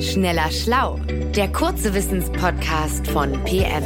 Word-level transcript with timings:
Schneller 0.00 0.48
Schlau, 0.52 1.00
der 1.34 1.50
kurze 1.50 1.92
Wissenspodcast 1.92 3.08
von 3.08 3.32
PM. 3.42 3.82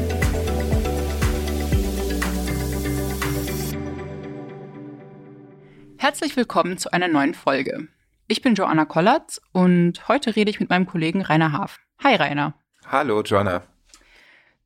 Herzlich 5.96 6.36
willkommen 6.36 6.76
zu 6.76 6.92
einer 6.92 7.08
neuen 7.08 7.32
Folge. 7.32 7.88
Ich 8.28 8.42
bin 8.42 8.54
Joanna 8.54 8.84
Kollatz 8.84 9.40
und 9.52 10.06
heute 10.08 10.36
rede 10.36 10.50
ich 10.50 10.60
mit 10.60 10.68
meinem 10.68 10.86
Kollegen 10.86 11.22
Rainer 11.22 11.52
Haaf. 11.52 11.80
Hi 12.04 12.14
Rainer. 12.16 12.52
Hallo 12.86 13.22
Joanna. 13.22 13.62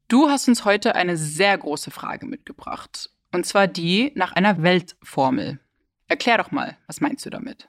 Du 0.09 0.29
hast 0.29 0.49
uns 0.49 0.65
heute 0.65 0.97
eine 0.97 1.17
sehr 1.17 1.57
große 1.57 1.93
Frage 1.93 2.27
mitgebracht. 2.27 3.11
Und 3.33 3.47
zwar 3.47 3.69
die 3.69 4.11
nach 4.17 4.33
einer 4.33 4.65
Weltformel. 4.65 5.61
Erklär 6.09 6.39
doch 6.39 6.51
mal, 6.51 6.77
was 6.89 7.01
meinst 7.01 7.25
du 7.25 7.31
damit? 7.31 7.69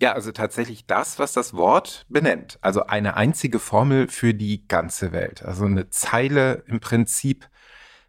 Ja, 0.00 0.12
also 0.12 0.32
tatsächlich 0.32 0.86
das, 0.86 1.18
was 1.18 1.34
das 1.34 1.52
Wort 1.54 2.06
benennt. 2.08 2.58
Also 2.62 2.86
eine 2.86 3.16
einzige 3.16 3.58
Formel 3.58 4.08
für 4.08 4.32
die 4.32 4.66
ganze 4.66 5.12
Welt. 5.12 5.44
Also 5.44 5.66
eine 5.66 5.90
Zeile 5.90 6.64
im 6.66 6.80
Prinzip, 6.80 7.48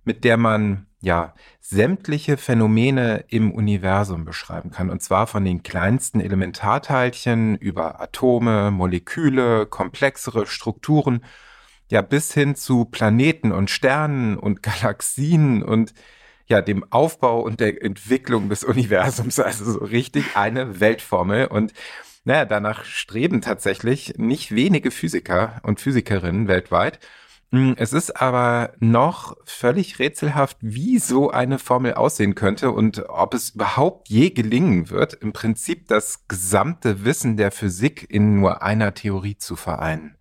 mit 0.05 0.23
der 0.23 0.38
man 0.38 0.88
ja 1.02 1.34
sämtliche 1.59 2.38
Phänomene 2.38 3.26
im 3.27 3.52
Universum 3.52 4.23
beschreiben 4.23 4.72
kann. 4.72 4.90
Und 4.90 5.02
zwar 5.02 5.27
von 5.27 5.44
den 5.44 5.63
kleinsten 5.63 6.22
Elementarteilchen 6.22 7.58
über 7.58 7.99
Atome, 7.99 8.71
Moleküle, 8.71 9.66
komplexere 9.66 10.46
Strukturen, 10.46 11.26
ja 11.90 12.02
bis 12.02 12.34
hin 12.34 12.55
zu 12.55 12.85
Planeten 12.85 13.52
und 13.52 13.70
Sternen 13.70 14.38
und 14.38 14.63
Galaxien 14.63 15.62
und 15.62 15.94
ja, 16.52 16.62
dem 16.62 16.86
Aufbau 16.91 17.41
und 17.41 17.60
der 17.60 17.84
Entwicklung 17.84 18.50
des 18.50 18.64
Universums. 18.64 19.40
Also 19.40 19.72
so 19.72 19.80
richtig 19.80 20.36
eine 20.36 20.80
Weltformel. 20.80 21.48
Und 21.48 21.74
naja, 22.24 22.46
danach 22.46 22.86
streben 22.86 23.41
tatsächlich 23.41 24.14
nicht 24.18 24.54
wenige 24.54 24.91
Physiker 24.91 25.60
und 25.63 25.80
Physikerinnen 25.80 26.48
weltweit. 26.48 26.99
Hm, 27.52 27.76
es 27.77 27.91
ist 27.91 28.21
aber 28.21 28.74
noch 28.80 29.35
völlig 29.46 29.99
rätselhaft, 29.99 30.58
wie 30.62 30.99
so 30.99 31.32
eine 31.32 31.60
Formel 31.60 31.96
aussehen 31.96 32.35
könnte 32.35 32.71
und 32.71 33.10
ob 33.10 33.34
es 33.34 33.52
überhaupt 33.52 34.08
je 34.10 34.30
gelingen 34.30 34.90
wird, 34.90 35.15
im 35.15 35.34
Prinzip 35.34 35.88
das 35.88 36.27
gesamte 36.27 37.04
Wissen 37.04 37.36
der 37.36 37.52
Physik 37.52 38.05
in 38.10 38.40
nur 38.40 38.62
einer 38.62 38.93
Theorie 38.93 39.38
zu 39.38 39.55
vereinen. 39.55 40.15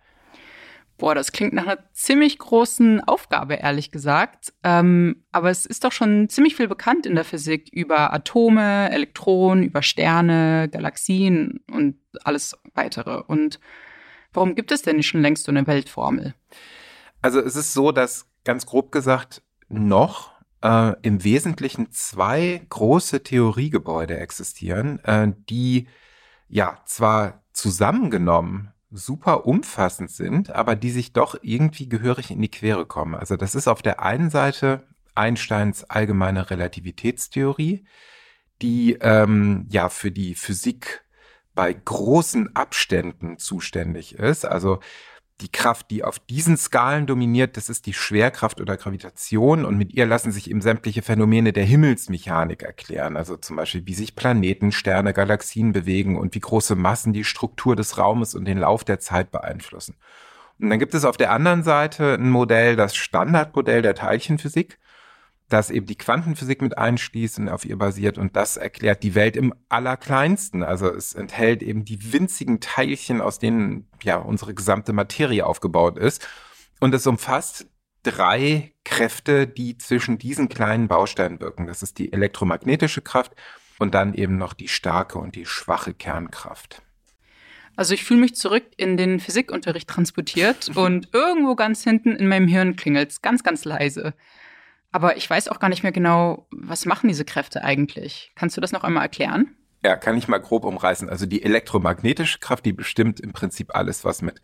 Boah, 1.00 1.14
das 1.14 1.32
klingt 1.32 1.54
nach 1.54 1.66
einer 1.66 1.78
ziemlich 1.94 2.38
großen 2.38 3.00
Aufgabe, 3.00 3.54
ehrlich 3.54 3.90
gesagt. 3.90 4.52
Ähm, 4.62 5.24
aber 5.32 5.48
es 5.48 5.64
ist 5.64 5.84
doch 5.84 5.92
schon 5.92 6.28
ziemlich 6.28 6.56
viel 6.56 6.68
bekannt 6.68 7.06
in 7.06 7.14
der 7.14 7.24
Physik 7.24 7.70
über 7.72 8.12
Atome, 8.12 8.90
Elektronen, 8.90 9.64
über 9.64 9.80
Sterne, 9.80 10.68
Galaxien 10.70 11.64
und 11.72 11.96
alles 12.22 12.54
weitere. 12.74 13.22
Und 13.22 13.60
warum 14.34 14.54
gibt 14.54 14.72
es 14.72 14.82
denn 14.82 14.96
nicht 14.96 15.06
schon 15.06 15.22
längst 15.22 15.44
so 15.44 15.52
eine 15.52 15.66
Weltformel? 15.66 16.34
Also 17.22 17.40
es 17.40 17.56
ist 17.56 17.72
so, 17.72 17.92
dass 17.92 18.26
ganz 18.44 18.66
grob 18.66 18.92
gesagt 18.92 19.42
noch 19.70 20.32
äh, 20.62 20.92
im 21.00 21.24
Wesentlichen 21.24 21.90
zwei 21.92 22.60
große 22.68 23.22
Theoriegebäude 23.22 24.18
existieren, 24.18 25.02
äh, 25.04 25.32
die 25.48 25.88
ja 26.46 26.76
zwar 26.84 27.42
zusammengenommen 27.54 28.74
super 28.90 29.46
umfassend 29.46 30.10
sind, 30.10 30.50
aber 30.50 30.76
die 30.76 30.90
sich 30.90 31.12
doch 31.12 31.36
irgendwie 31.42 31.88
gehörig 31.88 32.30
in 32.30 32.42
die 32.42 32.50
Quere 32.50 32.86
kommen. 32.86 33.14
Also 33.14 33.36
das 33.36 33.54
ist 33.54 33.68
auf 33.68 33.82
der 33.82 34.02
einen 34.02 34.30
Seite 34.30 34.86
Einsteins 35.14 35.84
allgemeine 35.84 36.50
Relativitätstheorie, 36.50 37.84
die 38.62 38.94
ähm, 39.00 39.66
ja 39.70 39.88
für 39.88 40.10
die 40.10 40.34
Physik 40.34 41.04
bei 41.54 41.72
großen 41.72 42.54
Abständen 42.56 43.38
zuständig 43.38 44.14
ist. 44.14 44.44
Also 44.44 44.80
die 45.40 45.50
Kraft, 45.50 45.90
die 45.90 46.04
auf 46.04 46.18
diesen 46.18 46.56
Skalen 46.56 47.06
dominiert, 47.06 47.56
das 47.56 47.68
ist 47.68 47.86
die 47.86 47.94
Schwerkraft 47.94 48.60
oder 48.60 48.76
Gravitation 48.76 49.64
und 49.64 49.76
mit 49.76 49.92
ihr 49.92 50.06
lassen 50.06 50.32
sich 50.32 50.50
eben 50.50 50.60
sämtliche 50.60 51.02
Phänomene 51.02 51.52
der 51.52 51.64
Himmelsmechanik 51.64 52.62
erklären. 52.62 53.16
Also 53.16 53.36
zum 53.36 53.56
Beispiel, 53.56 53.86
wie 53.86 53.94
sich 53.94 54.14
Planeten, 54.14 54.72
Sterne, 54.72 55.12
Galaxien 55.12 55.72
bewegen 55.72 56.16
und 56.18 56.34
wie 56.34 56.40
große 56.40 56.76
Massen 56.76 57.12
die 57.12 57.24
Struktur 57.24 57.76
des 57.76 57.98
Raumes 57.98 58.34
und 58.34 58.44
den 58.44 58.58
Lauf 58.58 58.84
der 58.84 59.00
Zeit 59.00 59.30
beeinflussen. 59.30 59.96
Und 60.58 60.70
dann 60.70 60.78
gibt 60.78 60.94
es 60.94 61.04
auf 61.04 61.16
der 61.16 61.32
anderen 61.32 61.62
Seite 61.62 62.14
ein 62.14 62.28
Modell, 62.28 62.76
das 62.76 62.94
Standardmodell 62.94 63.82
der 63.82 63.94
Teilchenphysik 63.94 64.78
das 65.52 65.70
eben 65.70 65.86
die 65.86 65.98
Quantenphysik 65.98 66.62
mit 66.62 66.78
einschließt 66.78 67.38
und 67.40 67.48
auf 67.48 67.64
ihr 67.64 67.76
basiert 67.76 68.18
und 68.18 68.36
das 68.36 68.56
erklärt 68.56 69.02
die 69.02 69.14
Welt 69.14 69.36
im 69.36 69.52
allerkleinsten. 69.68 70.62
Also 70.62 70.88
es 70.88 71.14
enthält 71.14 71.62
eben 71.62 71.84
die 71.84 72.12
winzigen 72.12 72.60
Teilchen, 72.60 73.20
aus 73.20 73.38
denen 73.38 73.88
ja 74.02 74.16
unsere 74.16 74.54
gesamte 74.54 74.92
Materie 74.92 75.44
aufgebaut 75.44 75.98
ist 75.98 76.26
und 76.80 76.94
es 76.94 77.06
umfasst 77.06 77.66
drei 78.02 78.72
Kräfte, 78.84 79.46
die 79.46 79.76
zwischen 79.76 80.18
diesen 80.18 80.48
kleinen 80.48 80.88
Bausteinen 80.88 81.40
wirken. 81.40 81.66
Das 81.66 81.82
ist 81.82 81.98
die 81.98 82.12
elektromagnetische 82.12 83.02
Kraft 83.02 83.32
und 83.78 83.94
dann 83.94 84.14
eben 84.14 84.36
noch 84.36 84.54
die 84.54 84.68
starke 84.68 85.18
und 85.18 85.34
die 85.34 85.46
schwache 85.46 85.94
Kernkraft. 85.94 86.82
Also 87.76 87.94
ich 87.94 88.04
fühle 88.04 88.20
mich 88.20 88.34
zurück 88.34 88.64
in 88.76 88.96
den 88.96 89.20
Physikunterricht 89.20 89.88
transportiert 89.88 90.70
und 90.76 91.08
irgendwo 91.12 91.54
ganz 91.54 91.82
hinten 91.82 92.14
in 92.16 92.28
meinem 92.28 92.48
Hirn 92.48 92.76
klingelt 92.76 93.10
es 93.10 93.22
ganz, 93.22 93.42
ganz 93.42 93.64
leise. 93.64 94.14
Aber 94.92 95.16
ich 95.16 95.28
weiß 95.28 95.48
auch 95.48 95.60
gar 95.60 95.68
nicht 95.68 95.82
mehr 95.82 95.92
genau, 95.92 96.46
was 96.50 96.84
machen 96.84 97.08
diese 97.08 97.24
Kräfte 97.24 97.62
eigentlich? 97.62 98.32
Kannst 98.34 98.56
du 98.56 98.60
das 98.60 98.72
noch 98.72 98.84
einmal 98.84 99.04
erklären? 99.04 99.54
Ja, 99.82 99.96
kann 99.96 100.18
ich 100.18 100.28
mal 100.28 100.38
grob 100.38 100.64
umreißen. 100.64 101.08
Also 101.08 101.26
die 101.26 101.42
elektromagnetische 101.42 102.38
Kraft, 102.38 102.66
die 102.66 102.72
bestimmt 102.72 103.20
im 103.20 103.32
Prinzip 103.32 103.74
alles, 103.74 104.04
was 104.04 104.20
mit 104.20 104.42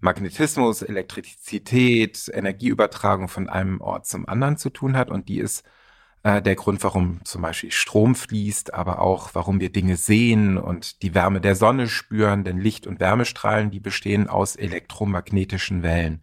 Magnetismus, 0.00 0.82
Elektrizität, 0.82 2.30
Energieübertragung 2.32 3.28
von 3.28 3.48
einem 3.48 3.80
Ort 3.80 4.06
zum 4.06 4.28
anderen 4.28 4.56
zu 4.56 4.70
tun 4.70 4.96
hat. 4.96 5.10
Und 5.10 5.28
die 5.28 5.38
ist 5.38 5.64
äh, 6.22 6.40
der 6.40 6.54
Grund, 6.54 6.82
warum 6.84 7.24
zum 7.24 7.42
Beispiel 7.42 7.70
Strom 7.70 8.14
fließt, 8.14 8.72
aber 8.72 9.00
auch 9.00 9.30
warum 9.34 9.60
wir 9.60 9.72
Dinge 9.72 9.96
sehen 9.96 10.56
und 10.56 11.02
die 11.02 11.14
Wärme 11.14 11.40
der 11.40 11.56
Sonne 11.56 11.88
spüren. 11.88 12.44
Denn 12.44 12.58
Licht- 12.58 12.86
und 12.86 13.00
Wärmestrahlen, 13.00 13.70
die 13.70 13.80
bestehen 13.80 14.28
aus 14.28 14.56
elektromagnetischen 14.56 15.82
Wellen. 15.82 16.22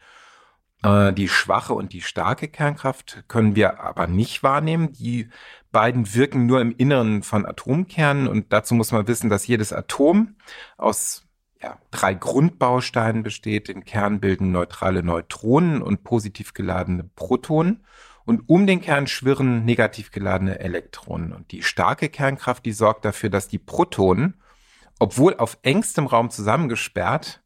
Äh, 0.83 1.13
die 1.13 1.27
schwache 1.27 1.73
und 1.73 1.93
die 1.93 2.01
starke 2.01 2.47
Kernkraft 2.47 3.23
können 3.27 3.55
wir 3.55 3.79
aber 3.81 4.07
nicht 4.07 4.43
wahrnehmen. 4.43 4.93
Die 4.93 5.29
beiden 5.71 6.13
wirken 6.13 6.45
nur 6.45 6.61
im 6.61 6.75
Inneren 6.75 7.23
von 7.23 7.45
Atomkernen 7.45 8.27
und 8.27 8.51
dazu 8.51 8.75
muss 8.75 8.91
man 8.91 9.07
wissen, 9.07 9.29
dass 9.29 9.47
jedes 9.47 9.73
Atom 9.73 10.35
aus 10.77 11.27
ja, 11.61 11.77
drei 11.91 12.13
Grundbausteinen 12.13 13.23
besteht. 13.23 13.67
Den 13.67 13.85
Kern 13.85 14.19
bilden 14.19 14.51
neutrale 14.51 15.03
Neutronen 15.03 15.81
und 15.81 16.03
positiv 16.03 16.53
geladene 16.53 17.03
Protonen. 17.03 17.85
Und 18.25 18.47
um 18.47 18.67
den 18.67 18.81
Kern 18.81 19.07
schwirren 19.07 19.65
negativ 19.65 20.11
geladene 20.11 20.59
Elektronen. 20.59 21.33
Und 21.33 21.51
die 21.51 21.63
starke 21.63 22.09
Kernkraft, 22.09 22.65
die 22.65 22.71
sorgt 22.71 23.05
dafür, 23.05 23.29
dass 23.29 23.47
die 23.47 23.57
Protonen, 23.57 24.35
obwohl 24.99 25.35
auf 25.37 25.57
engstem 25.63 26.07
Raum 26.07 26.29
zusammengesperrt, 26.29 27.40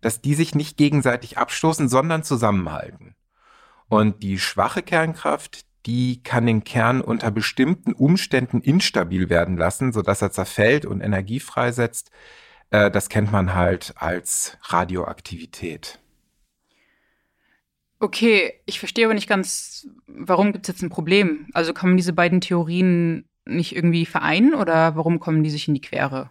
dass 0.00 0.20
die 0.20 0.34
sich 0.34 0.54
nicht 0.54 0.76
gegenseitig 0.76 1.38
abstoßen, 1.38 1.88
sondern 1.88 2.22
zusammenhalten. 2.22 3.14
Und 3.88 4.22
die 4.22 4.38
schwache 4.38 4.82
Kernkraft, 4.82 5.66
die 5.86 6.22
kann 6.22 6.46
den 6.46 6.64
Kern 6.64 7.00
unter 7.00 7.30
bestimmten 7.30 7.92
Umständen 7.92 8.60
instabil 8.60 9.30
werden 9.30 9.56
lassen, 9.56 9.92
sodass 9.92 10.22
er 10.22 10.30
zerfällt 10.30 10.84
und 10.84 11.00
Energie 11.00 11.40
freisetzt. 11.40 12.10
Äh, 12.70 12.90
das 12.90 13.08
kennt 13.08 13.32
man 13.32 13.54
halt 13.54 13.94
als 13.96 14.56
Radioaktivität. 14.62 15.98
Okay, 17.98 18.54
ich 18.64 18.78
verstehe 18.78 19.04
aber 19.04 19.14
nicht 19.14 19.28
ganz, 19.28 19.86
warum 20.06 20.52
gibt 20.52 20.66
es 20.66 20.74
jetzt 20.74 20.82
ein 20.82 20.88
Problem? 20.88 21.48
Also 21.52 21.74
kann 21.74 21.90
man 21.90 21.96
diese 21.98 22.14
beiden 22.14 22.40
Theorien 22.40 23.28
nicht 23.44 23.74
irgendwie 23.74 24.06
vereinen 24.06 24.54
oder 24.54 24.96
warum 24.96 25.20
kommen 25.20 25.42
die 25.42 25.50
sich 25.50 25.68
in 25.68 25.74
die 25.74 25.82
Quere? 25.82 26.30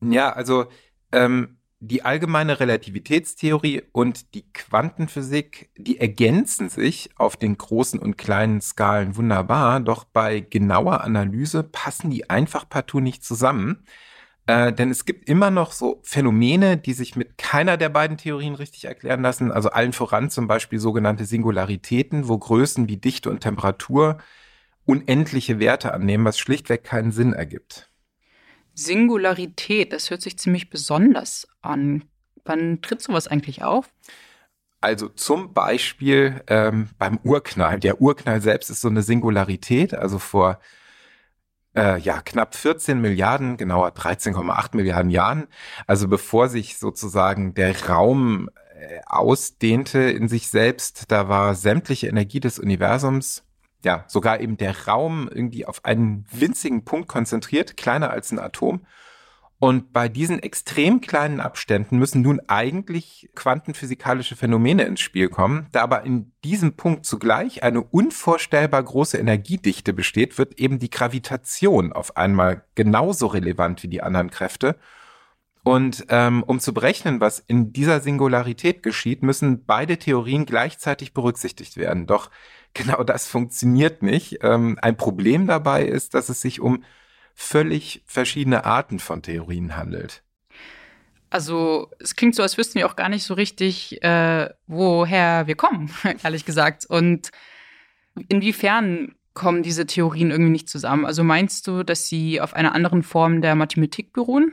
Ja, 0.00 0.32
also 0.32 0.66
ähm, 1.12 1.58
die 1.86 2.04
allgemeine 2.04 2.60
Relativitätstheorie 2.60 3.82
und 3.92 4.34
die 4.34 4.50
Quantenphysik, 4.52 5.70
die 5.76 6.00
ergänzen 6.00 6.68
sich 6.68 7.10
auf 7.16 7.36
den 7.36 7.58
großen 7.58 8.00
und 8.00 8.16
kleinen 8.16 8.60
Skalen 8.60 9.16
wunderbar, 9.16 9.80
doch 9.80 10.04
bei 10.04 10.40
genauer 10.40 11.02
Analyse 11.02 11.62
passen 11.62 12.10
die 12.10 12.30
einfach 12.30 12.68
partout 12.68 13.00
nicht 13.00 13.24
zusammen. 13.24 13.84
Äh, 14.46 14.72
denn 14.72 14.90
es 14.90 15.04
gibt 15.04 15.28
immer 15.28 15.50
noch 15.50 15.72
so 15.72 16.00
Phänomene, 16.02 16.76
die 16.76 16.92
sich 16.92 17.16
mit 17.16 17.38
keiner 17.38 17.76
der 17.76 17.88
beiden 17.88 18.18
Theorien 18.18 18.54
richtig 18.54 18.84
erklären 18.84 19.22
lassen. 19.22 19.52
Also 19.52 19.70
allen 19.70 19.92
voran 19.92 20.30
zum 20.30 20.46
Beispiel 20.46 20.78
sogenannte 20.78 21.24
Singularitäten, 21.24 22.28
wo 22.28 22.38
Größen 22.38 22.88
wie 22.88 22.98
Dichte 22.98 23.30
und 23.30 23.40
Temperatur 23.40 24.18
unendliche 24.84 25.58
Werte 25.60 25.94
annehmen, 25.94 26.24
was 26.24 26.38
schlichtweg 26.38 26.84
keinen 26.84 27.10
Sinn 27.10 27.32
ergibt. 27.32 27.90
Singularität, 28.74 29.92
das 29.92 30.10
hört 30.10 30.22
sich 30.22 30.38
ziemlich 30.38 30.70
besonders 30.70 31.48
an. 31.62 32.04
Wann 32.44 32.82
tritt 32.82 33.00
sowas 33.00 33.28
eigentlich 33.28 33.62
auf? 33.62 33.90
Also 34.80 35.08
zum 35.08 35.54
Beispiel 35.54 36.42
ähm, 36.46 36.90
beim 36.98 37.18
Urknall. 37.22 37.80
Der 37.80 38.02
Urknall 38.02 38.42
selbst 38.42 38.68
ist 38.68 38.82
so 38.82 38.88
eine 38.88 39.02
Singularität. 39.02 39.94
Also 39.94 40.18
vor 40.18 40.58
äh, 41.74 41.98
ja, 42.00 42.20
knapp 42.20 42.54
14 42.54 43.00
Milliarden, 43.00 43.56
genauer 43.56 43.88
13,8 43.88 44.76
Milliarden 44.76 45.10
Jahren. 45.10 45.46
Also 45.86 46.08
bevor 46.08 46.48
sich 46.48 46.78
sozusagen 46.78 47.54
der 47.54 47.88
Raum 47.88 48.50
äh, 48.74 49.00
ausdehnte 49.06 50.00
in 50.00 50.28
sich 50.28 50.48
selbst, 50.48 51.10
da 51.10 51.28
war 51.28 51.54
sämtliche 51.54 52.08
Energie 52.08 52.40
des 52.40 52.58
Universums, 52.58 53.43
ja, 53.84 54.04
sogar 54.08 54.40
eben 54.40 54.56
der 54.56 54.86
Raum 54.86 55.28
irgendwie 55.32 55.66
auf 55.66 55.84
einen 55.84 56.26
winzigen 56.30 56.84
Punkt 56.84 57.08
konzentriert, 57.08 57.76
kleiner 57.76 58.10
als 58.10 58.32
ein 58.32 58.38
Atom. 58.38 58.86
Und 59.60 59.92
bei 59.92 60.08
diesen 60.08 60.42
extrem 60.42 61.00
kleinen 61.00 61.40
Abständen 61.40 61.96
müssen 61.96 62.20
nun 62.20 62.40
eigentlich 62.48 63.30
quantenphysikalische 63.34 64.36
Phänomene 64.36 64.82
ins 64.82 65.00
Spiel 65.00 65.28
kommen. 65.28 65.68
Da 65.72 65.82
aber 65.82 66.02
in 66.02 66.32
diesem 66.42 66.74
Punkt 66.74 67.06
zugleich 67.06 67.62
eine 67.62 67.82
unvorstellbar 67.82 68.82
große 68.82 69.16
Energiedichte 69.16 69.92
besteht, 69.92 70.36
wird 70.36 70.58
eben 70.58 70.80
die 70.80 70.90
Gravitation 70.90 71.92
auf 71.92 72.16
einmal 72.16 72.64
genauso 72.74 73.28
relevant 73.28 73.82
wie 73.82 73.88
die 73.88 74.02
anderen 74.02 74.30
Kräfte. 74.30 74.76
Und 75.64 76.04
ähm, 76.10 76.42
um 76.42 76.60
zu 76.60 76.74
berechnen, 76.74 77.20
was 77.20 77.38
in 77.38 77.72
dieser 77.72 78.00
Singularität 78.00 78.82
geschieht, 78.82 79.22
müssen 79.22 79.64
beide 79.64 79.96
Theorien 79.96 80.44
gleichzeitig 80.44 81.14
berücksichtigt 81.14 81.78
werden. 81.78 82.06
Doch 82.06 82.30
genau 82.74 83.02
das 83.02 83.26
funktioniert 83.26 84.02
nicht. 84.02 84.38
Ähm, 84.42 84.78
ein 84.82 84.96
Problem 84.96 85.46
dabei 85.46 85.84
ist, 85.84 86.14
dass 86.14 86.28
es 86.28 86.40
sich 86.40 86.60
um 86.60 86.84
völlig 87.34 88.02
verschiedene 88.06 88.64
Arten 88.64 88.98
von 88.98 89.22
Theorien 89.22 89.76
handelt. 89.76 90.22
Also 91.30 91.90
es 91.98 92.14
klingt 92.14 92.36
so, 92.36 92.42
als 92.42 92.58
wüssten 92.58 92.78
wir 92.78 92.86
auch 92.86 92.94
gar 92.94 93.08
nicht 93.08 93.24
so 93.24 93.34
richtig, 93.34 94.00
äh, 94.04 94.50
woher 94.66 95.46
wir 95.46 95.56
kommen, 95.56 95.90
ehrlich 96.22 96.44
gesagt. 96.44 96.84
Und 96.86 97.30
inwiefern 98.28 99.14
kommen 99.32 99.62
diese 99.62 99.86
Theorien 99.86 100.30
irgendwie 100.30 100.52
nicht 100.52 100.68
zusammen? 100.68 101.04
Also 101.04 101.24
meinst 101.24 101.66
du, 101.66 101.82
dass 101.82 102.06
sie 102.06 102.40
auf 102.40 102.54
einer 102.54 102.74
anderen 102.74 103.02
Form 103.02 103.40
der 103.40 103.56
Mathematik 103.56 104.12
beruhen? 104.12 104.52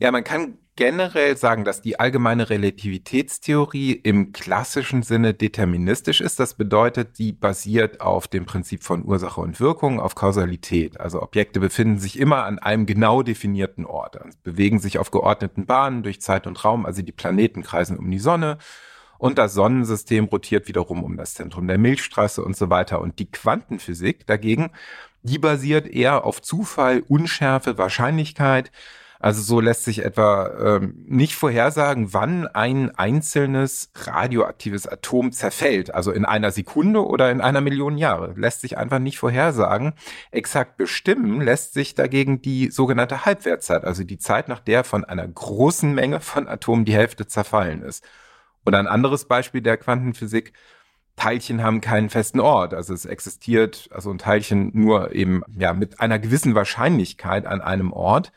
Ja, 0.00 0.12
man 0.12 0.22
kann 0.22 0.58
generell 0.76 1.36
sagen, 1.36 1.64
dass 1.64 1.82
die 1.82 1.98
allgemeine 1.98 2.50
Relativitätstheorie 2.50 3.92
im 3.94 4.30
klassischen 4.32 5.02
Sinne 5.02 5.34
deterministisch 5.34 6.20
ist. 6.20 6.38
Das 6.38 6.54
bedeutet, 6.54 7.16
sie 7.16 7.32
basiert 7.32 8.00
auf 8.00 8.28
dem 8.28 8.46
Prinzip 8.46 8.84
von 8.84 9.04
Ursache 9.04 9.40
und 9.40 9.58
Wirkung, 9.58 9.98
auf 9.98 10.14
Kausalität. 10.14 11.00
Also 11.00 11.20
Objekte 11.20 11.58
befinden 11.58 11.98
sich 11.98 12.16
immer 12.16 12.44
an 12.44 12.60
einem 12.60 12.86
genau 12.86 13.24
definierten 13.24 13.86
Ort, 13.86 14.22
also 14.22 14.38
bewegen 14.44 14.78
sich 14.78 14.98
auf 15.00 15.10
geordneten 15.10 15.66
Bahnen 15.66 16.04
durch 16.04 16.20
Zeit 16.20 16.46
und 16.46 16.64
Raum. 16.64 16.86
Also 16.86 17.02
die 17.02 17.10
Planeten 17.10 17.62
kreisen 17.64 17.98
um 17.98 18.08
die 18.08 18.20
Sonne 18.20 18.58
und 19.18 19.36
das 19.36 19.54
Sonnensystem 19.54 20.26
rotiert 20.26 20.68
wiederum 20.68 21.02
um 21.02 21.16
das 21.16 21.34
Zentrum 21.34 21.66
der 21.66 21.78
Milchstraße 21.78 22.40
und 22.44 22.56
so 22.56 22.70
weiter. 22.70 23.00
Und 23.00 23.18
die 23.18 23.28
Quantenphysik 23.28 24.28
dagegen, 24.28 24.70
die 25.24 25.40
basiert 25.40 25.88
eher 25.88 26.24
auf 26.24 26.40
Zufall, 26.40 27.02
Unschärfe, 27.08 27.78
Wahrscheinlichkeit. 27.78 28.70
Also 29.20 29.42
so 29.42 29.60
lässt 29.60 29.84
sich 29.84 30.04
etwa 30.04 30.76
ähm, 30.76 31.04
nicht 31.08 31.34
vorhersagen, 31.34 32.12
wann 32.14 32.46
ein 32.46 32.94
einzelnes 32.96 33.90
radioaktives 33.94 34.86
Atom 34.86 35.32
zerfällt. 35.32 35.92
Also 35.92 36.12
in 36.12 36.24
einer 36.24 36.52
Sekunde 36.52 37.04
oder 37.04 37.30
in 37.32 37.40
einer 37.40 37.60
Million 37.60 37.98
Jahre. 37.98 38.34
Lässt 38.36 38.60
sich 38.60 38.78
einfach 38.78 39.00
nicht 39.00 39.18
vorhersagen. 39.18 39.94
Exakt 40.30 40.76
bestimmen 40.76 41.40
lässt 41.40 41.74
sich 41.74 41.96
dagegen 41.96 42.42
die 42.42 42.70
sogenannte 42.70 43.24
Halbwertzeit, 43.24 43.84
also 43.84 44.04
die 44.04 44.18
Zeit, 44.18 44.48
nach 44.48 44.60
der 44.60 44.84
von 44.84 45.04
einer 45.04 45.26
großen 45.26 45.92
Menge 45.92 46.20
von 46.20 46.46
Atomen 46.46 46.84
die 46.84 46.94
Hälfte 46.94 47.26
zerfallen 47.26 47.82
ist. 47.82 48.04
Oder 48.64 48.78
ein 48.78 48.86
anderes 48.86 49.24
Beispiel 49.24 49.62
der 49.62 49.78
Quantenphysik. 49.78 50.52
Teilchen 51.16 51.64
haben 51.64 51.80
keinen 51.80 52.10
festen 52.10 52.38
Ort. 52.38 52.72
Also 52.74 52.94
es 52.94 53.04
existiert, 53.04 53.88
also 53.92 54.10
ein 54.10 54.18
Teilchen 54.18 54.70
nur 54.74 55.12
eben, 55.12 55.42
ja, 55.58 55.72
mit 55.72 56.00
einer 56.00 56.20
gewissen 56.20 56.54
Wahrscheinlichkeit 56.54 57.46
an 57.46 57.60
einem 57.60 57.92
Ort. 57.92 58.30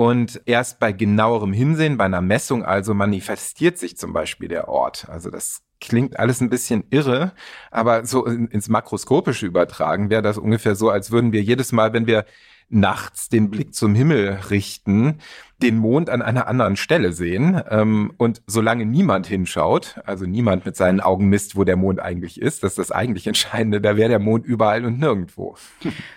Und 0.00 0.40
erst 0.46 0.78
bei 0.78 0.92
genauerem 0.92 1.52
Hinsehen, 1.52 1.98
bei 1.98 2.06
einer 2.06 2.22
Messung 2.22 2.64
also 2.64 2.94
manifestiert 2.94 3.76
sich 3.76 3.98
zum 3.98 4.14
Beispiel 4.14 4.48
der 4.48 4.66
Ort. 4.68 5.06
Also 5.10 5.28
das 5.28 5.60
klingt 5.80 6.18
alles 6.18 6.40
ein 6.40 6.50
bisschen 6.50 6.84
irre, 6.90 7.32
aber 7.70 8.04
so 8.06 8.26
ins 8.26 8.68
Makroskopische 8.68 9.46
übertragen 9.46 10.10
wäre 10.10 10.22
das 10.22 10.38
ungefähr 10.38 10.74
so, 10.74 10.90
als 10.90 11.10
würden 11.10 11.32
wir 11.32 11.42
jedes 11.42 11.72
Mal, 11.72 11.92
wenn 11.92 12.06
wir 12.06 12.24
nachts 12.70 13.28
den 13.28 13.50
Blick 13.50 13.74
zum 13.74 13.94
Himmel 13.94 14.38
richten, 14.48 15.18
den 15.60 15.76
Mond 15.76 16.08
an 16.08 16.22
einer 16.22 16.46
anderen 16.46 16.76
Stelle 16.76 17.12
sehen. 17.12 17.60
Ähm, 17.68 18.12
und 18.16 18.42
solange 18.46 18.86
niemand 18.86 19.26
hinschaut, 19.26 19.96
also 20.06 20.24
niemand 20.24 20.64
mit 20.64 20.76
seinen 20.76 21.00
Augen 21.00 21.28
misst, 21.28 21.56
wo 21.56 21.64
der 21.64 21.76
Mond 21.76 22.00
eigentlich 22.00 22.40
ist, 22.40 22.62
das 22.62 22.72
ist 22.72 22.78
das 22.78 22.92
eigentlich 22.92 23.26
Entscheidende, 23.26 23.80
da 23.80 23.96
wäre 23.96 24.08
der 24.08 24.20
Mond 24.20 24.46
überall 24.46 24.84
und 24.84 24.98
nirgendwo. 24.98 25.56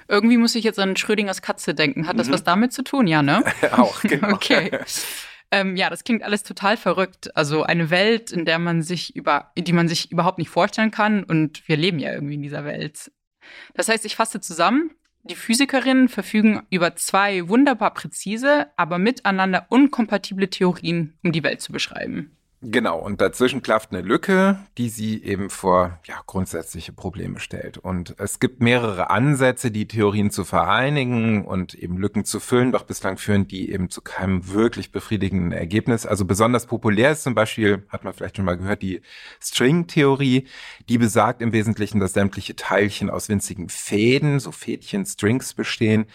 Irgendwie 0.07 0.37
muss 0.37 0.55
ich 0.55 0.63
jetzt 0.63 0.79
an 0.79 0.95
Schrödingers 0.95 1.41
Katze 1.41 1.73
denken. 1.73 2.07
Hat 2.07 2.19
das 2.19 2.27
mhm. 2.27 2.33
was 2.33 2.43
damit 2.43 2.71
zu 2.71 2.83
tun? 2.83 3.07
Ja, 3.07 3.21
ne? 3.21 3.43
Auch, 3.71 4.01
genau. 4.01 4.29
okay. 4.33 4.71
Ähm, 5.53 5.75
ja, 5.75 5.91
das 5.91 6.03
klingt 6.03 6.23
alles 6.23 6.41
total 6.41 6.77
verrückt. 6.77 7.37
Also 7.37 7.61
eine 7.61 7.91
Welt, 7.91 8.31
in 8.31 8.43
der 8.43 8.57
man 8.57 8.81
sich 8.81 9.15
über, 9.15 9.51
die 9.55 9.71
man 9.71 9.87
sich 9.87 10.11
überhaupt 10.11 10.39
nicht 10.39 10.49
vorstellen 10.49 10.89
kann. 10.89 11.23
Und 11.23 11.67
wir 11.67 11.77
leben 11.77 11.99
ja 11.99 12.11
irgendwie 12.11 12.33
in 12.33 12.41
dieser 12.41 12.65
Welt. 12.65 13.11
Das 13.75 13.87
heißt, 13.87 14.03
ich 14.03 14.15
fasse 14.15 14.41
zusammen. 14.41 14.89
Die 15.21 15.35
Physikerinnen 15.35 16.09
verfügen 16.09 16.63
über 16.71 16.95
zwei 16.95 17.47
wunderbar 17.47 17.93
präzise, 17.93 18.65
aber 18.77 18.97
miteinander 18.97 19.67
unkompatible 19.69 20.49
Theorien, 20.49 21.13
um 21.23 21.31
die 21.31 21.43
Welt 21.43 21.61
zu 21.61 21.71
beschreiben. 21.71 22.35
Genau, 22.65 22.97
und 22.97 23.19
dazwischen 23.19 23.61
klafft 23.61 23.91
eine 23.91 24.01
Lücke, 24.01 24.57
die 24.77 24.87
sie 24.87 25.21
eben 25.21 25.49
vor 25.49 25.99
ja, 26.05 26.21
grundsätzliche 26.25 26.93
Probleme 26.93 27.41
stellt. 27.41 27.77
Und 27.77 28.15
es 28.19 28.39
gibt 28.39 28.61
mehrere 28.61 29.09
Ansätze, 29.09 29.69
die 29.69 29.85
Theorien 29.85 30.31
zu 30.31 30.45
vereinigen 30.45 31.43
und 31.43 31.73
eben 31.73 31.97
Lücken 31.97 32.23
zu 32.23 32.39
füllen, 32.39 32.71
doch 32.71 32.83
bislang 32.83 33.17
führen 33.17 33.49
die 33.49 33.69
eben 33.69 33.89
zu 33.89 34.01
keinem 34.01 34.53
wirklich 34.53 34.93
befriedigenden 34.93 35.51
Ergebnis. 35.51 36.05
Also 36.05 36.23
besonders 36.23 36.65
populär 36.65 37.11
ist 37.11 37.23
zum 37.23 37.35
Beispiel, 37.35 37.85
hat 37.89 38.05
man 38.05 38.13
vielleicht 38.13 38.37
schon 38.37 38.45
mal 38.45 38.57
gehört, 38.57 38.81
die 38.81 39.01
String-Theorie, 39.41 40.47
die 40.87 40.97
besagt 40.97 41.41
im 41.41 41.51
Wesentlichen, 41.51 41.99
dass 41.99 42.13
sämtliche 42.13 42.55
Teilchen 42.55 43.09
aus 43.09 43.27
winzigen 43.27 43.67
Fäden, 43.67 44.39
so 44.39 44.53
Fädchen, 44.53 45.05
Strings 45.05 45.53
bestehen, 45.53 46.05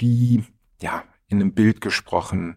die 0.00 0.44
ja 0.80 1.02
in 1.26 1.40
einem 1.40 1.54
Bild 1.54 1.80
gesprochen 1.80 2.56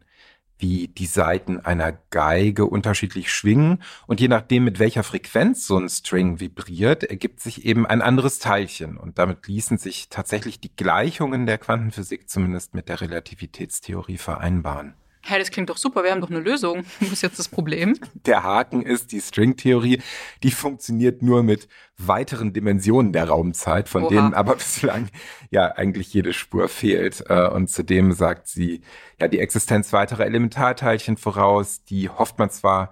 wie 0.61 0.87
die 0.87 1.05
Saiten 1.05 1.59
einer 1.59 1.91
Geige 2.09 2.65
unterschiedlich 2.65 3.31
schwingen 3.31 3.81
und 4.07 4.21
je 4.21 4.27
nachdem, 4.27 4.63
mit 4.63 4.79
welcher 4.79 5.03
Frequenz 5.03 5.65
so 5.65 5.77
ein 5.77 5.89
String 5.89 6.39
vibriert, 6.39 7.03
ergibt 7.03 7.39
sich 7.39 7.65
eben 7.65 7.85
ein 7.85 8.01
anderes 8.01 8.39
Teilchen 8.39 8.97
und 8.97 9.17
damit 9.17 9.47
ließen 9.47 9.77
sich 9.77 10.09
tatsächlich 10.09 10.59
die 10.59 10.75
Gleichungen 10.75 11.45
der 11.45 11.57
Quantenphysik 11.57 12.29
zumindest 12.29 12.73
mit 12.73 12.89
der 12.89 13.01
Relativitätstheorie 13.01 14.17
vereinbaren. 14.17 14.93
Hä, 15.23 15.37
das 15.37 15.51
klingt 15.51 15.69
doch 15.69 15.77
super, 15.77 16.03
wir 16.03 16.11
haben 16.11 16.21
doch 16.21 16.29
eine 16.29 16.39
Lösung. 16.39 16.83
Wo 16.99 17.11
ist 17.11 17.21
jetzt 17.21 17.37
das 17.37 17.47
Problem? 17.47 17.97
Der 18.13 18.43
Haken 18.43 18.81
ist 18.81 19.11
die 19.11 19.21
Stringtheorie, 19.21 20.01
die 20.43 20.51
funktioniert 20.51 21.21
nur 21.21 21.43
mit 21.43 21.67
weiteren 21.97 22.53
Dimensionen 22.53 23.13
der 23.13 23.29
Raumzeit, 23.29 23.87
von 23.87 24.03
Oha. 24.03 24.09
denen 24.09 24.33
aber 24.33 24.55
bislang 24.55 25.09
ja 25.51 25.67
eigentlich 25.67 26.13
jede 26.13 26.33
Spur 26.33 26.67
fehlt. 26.67 27.23
Äh, 27.29 27.47
und 27.49 27.69
zudem 27.69 28.11
sagt 28.13 28.47
sie 28.47 28.81
ja 29.19 29.27
die 29.27 29.39
Existenz 29.39 29.93
weiterer 29.93 30.25
Elementarteilchen 30.25 31.17
voraus, 31.17 31.83
die 31.83 32.09
hofft 32.09 32.39
man 32.39 32.49
zwar 32.49 32.91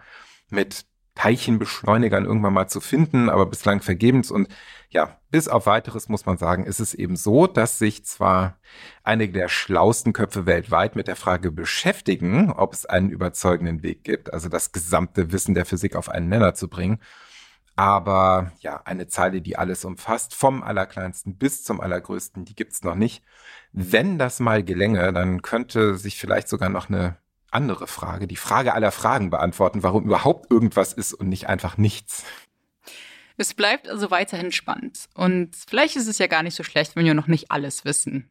mit 0.50 0.86
Teilchenbeschleunigern 1.20 2.24
irgendwann 2.24 2.54
mal 2.54 2.70
zu 2.70 2.80
finden, 2.80 3.30
aber 3.30 3.46
bislang 3.46 3.82
vergebens. 3.82 4.32
Und 4.32 4.48
ja, 4.90 5.20
bis 5.32 5.50
auf 5.50 5.66
weiteres 5.66 6.08
muss 6.08 6.26
man 6.26 6.38
sagen, 6.38 6.64
ist 6.64 6.80
es 6.80 6.94
eben 6.94 7.18
so, 7.18 7.46
dass 7.46 7.78
sich 7.78 8.06
zwar 8.06 8.58
einige 9.04 9.34
der 9.34 9.50
schlausten 9.50 10.14
Köpfe 10.14 10.46
weltweit 10.46 10.96
mit 10.96 11.10
der 11.10 11.18
Frage 11.18 11.52
beschäftigen, 11.52 12.54
ob 12.54 12.72
es 12.74 12.86
einen 12.86 13.10
überzeugenden 13.10 13.84
Weg 13.84 14.06
gibt, 14.06 14.34
also 14.34 14.48
das 14.48 14.72
gesamte 14.72 15.34
Wissen 15.34 15.56
der 15.56 15.66
Physik 15.66 15.98
auf 15.98 16.08
einen 16.08 16.30
Nenner 16.30 16.54
zu 16.54 16.70
bringen, 16.70 17.00
aber 17.76 18.54
ja, 18.62 18.82
eine 18.86 19.08
Zeile, 19.08 19.42
die 19.42 19.58
alles 19.58 19.84
umfasst, 19.84 20.34
vom 20.34 20.64
Allerkleinsten 20.64 21.36
bis 21.36 21.66
zum 21.66 21.82
Allergrößten, 21.82 22.46
die 22.46 22.56
gibt's 22.56 22.82
noch 22.84 22.96
nicht. 22.96 23.26
Wenn 23.74 24.18
das 24.18 24.40
mal 24.40 24.64
gelänge, 24.64 25.12
dann 25.12 25.42
könnte 25.42 25.98
sich 25.98 26.18
vielleicht 26.18 26.48
sogar 26.48 26.70
noch 26.70 26.88
eine 26.88 27.18
andere 27.52 27.88
Frage, 27.88 28.28
die 28.28 28.36
Frage 28.36 28.74
aller 28.74 28.92
Fragen 28.92 29.30
beantworten, 29.30 29.84
warum 29.84 30.06
überhaupt 30.06 30.52
irgendwas 30.52 30.94
ist 30.94 31.14
und 31.14 31.30
nicht 31.30 31.48
einfach 31.48 31.78
nichts. 31.78 32.24
Es 33.38 33.54
bleibt 33.54 33.88
also 33.88 34.12
weiterhin 34.12 34.52
spannend. 34.52 35.08
Und 35.14 35.56
vielleicht 35.56 35.96
ist 35.96 36.08
es 36.08 36.18
ja 36.18 36.28
gar 36.28 36.44
nicht 36.44 36.56
so 36.56 36.64
schlecht, 36.64 36.96
wenn 36.96 37.06
wir 37.06 37.14
noch 37.14 37.28
nicht 37.28 37.52
alles 37.52 37.86
wissen. 37.86 38.30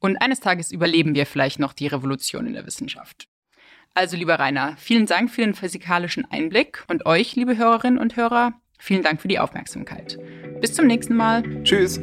Und 0.00 0.18
eines 0.18 0.40
Tages 0.40 0.70
überleben 0.70 1.14
wir 1.14 1.24
vielleicht 1.24 1.58
noch 1.58 1.72
die 1.72 1.86
Revolution 1.86 2.46
in 2.46 2.52
der 2.52 2.66
Wissenschaft. 2.66 3.26
Also, 3.94 4.16
lieber 4.16 4.38
Rainer, 4.38 4.76
vielen 4.76 5.06
Dank 5.06 5.30
für 5.30 5.40
den 5.40 5.54
physikalischen 5.54 6.30
Einblick 6.30 6.84
und 6.88 7.06
euch, 7.06 7.36
liebe 7.36 7.56
Hörerinnen 7.56 7.98
und 7.98 8.16
Hörer, 8.16 8.52
vielen 8.78 9.02
Dank 9.02 9.22
für 9.22 9.28
die 9.28 9.38
Aufmerksamkeit. 9.38 10.18
Bis 10.60 10.74
zum 10.74 10.88
nächsten 10.88 11.14
Mal. 11.14 11.42
Tschüss. 11.62 11.94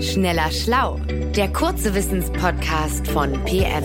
Schneller 0.00 0.50
Schlau, 0.50 0.98
der 1.36 1.52
kurze 1.52 1.94
Wissenspodcast 1.94 3.06
von 3.08 3.32
PM. 3.44 3.84